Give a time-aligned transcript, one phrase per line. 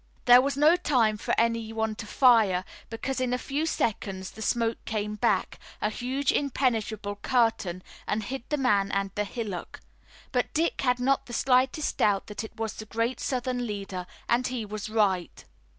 [0.25, 4.83] There was no time for anyone to fire, because in a few seconds the smoke
[4.83, 9.79] came back, a huge, impenetrable curtain, and hid the man and the hillock.
[10.31, 14.47] But Dick had not the slightest doubt that it was the great Southern leader, and
[14.47, 15.45] he was right.